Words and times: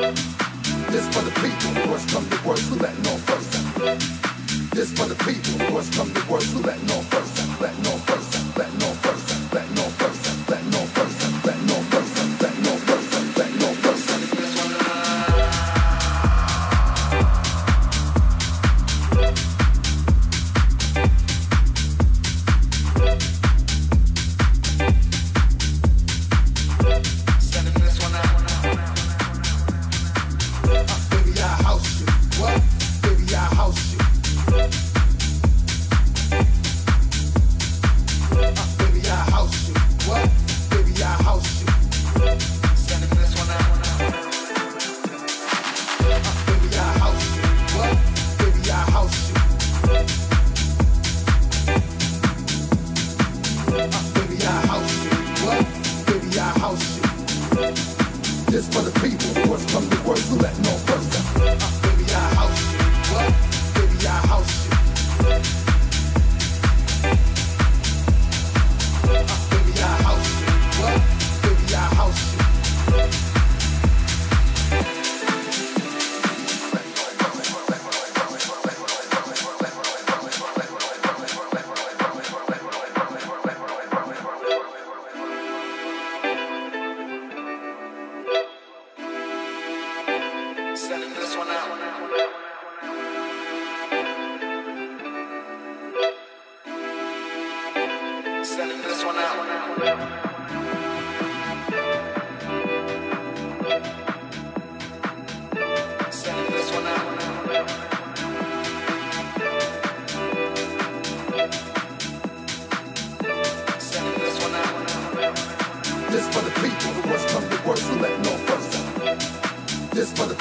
This 0.00 1.06
for 1.14 1.22
the 1.22 1.30
people 1.42 1.82
who 1.82 1.92
has 1.92 2.06
come 2.10 2.24
to 2.30 2.48
work, 2.48 2.58
who 2.58 2.76
letting 2.76 3.02
no 3.02 3.10
first. 3.28 3.52
This 4.72 4.90
for 4.92 5.04
the 5.04 5.14
people 5.16 5.66
who 5.66 5.76
has 5.76 5.90
come 5.94 6.10
to 6.14 6.30
work, 6.32 6.42
who 6.42 6.62
letting 6.62 6.86
no 6.86 7.02
first, 7.12 7.60
letting 7.60 7.84
first, 7.98 8.56
letting 8.56 8.80
first. 8.80 8.99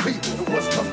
people. 0.04 0.42
It 0.42 0.50
was 0.50 0.89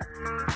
Música 0.00 0.49